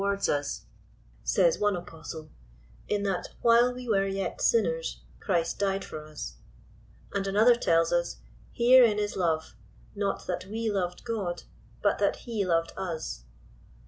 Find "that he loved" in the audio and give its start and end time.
11.99-12.73